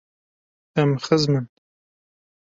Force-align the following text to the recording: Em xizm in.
Em 0.83 0.91
xizm 1.03 1.37
in. 1.39 1.45